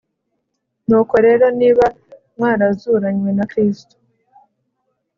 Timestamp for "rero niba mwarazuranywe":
1.25-3.29